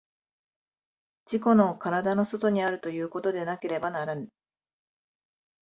[1.27, 4.29] 自己の身体の外にあるということでなければならぬ。